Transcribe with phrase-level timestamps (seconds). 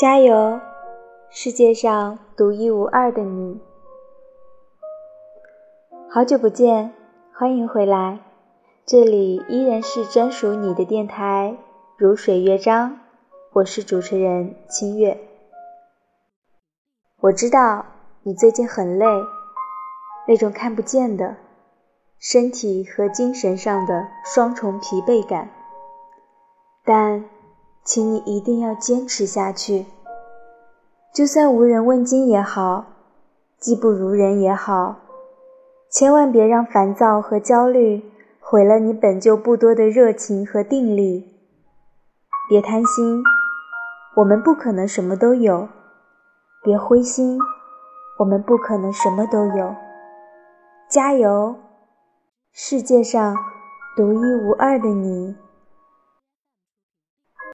[0.00, 0.60] 加油，
[1.28, 3.60] 世界上独一无二的你！
[6.08, 6.94] 好久不见，
[7.34, 8.20] 欢迎回来，
[8.86, 11.56] 这里依然是专属你的电台
[11.96, 12.90] 《如水乐章》，
[13.52, 15.18] 我是主持人清月。
[17.20, 17.84] 我知道
[18.22, 19.04] 你最近很累，
[20.28, 21.34] 那种看不见的
[22.20, 25.50] 身体和精神上的双重疲惫感，
[26.84, 27.24] 但。
[27.88, 29.86] 请你一定要坚持下去，
[31.14, 32.84] 就算无人问津也好，
[33.58, 34.96] 技不如人也好，
[35.90, 38.02] 千万别让烦躁和焦虑
[38.40, 41.34] 毁了你本就不多的热情和定力。
[42.46, 43.22] 别贪心，
[44.16, 45.66] 我们不可能什么都有；
[46.62, 47.38] 别灰心，
[48.18, 49.74] 我们不可能什么都有。
[50.90, 51.56] 加油，
[52.52, 53.34] 世界上
[53.96, 55.34] 独一无二的你。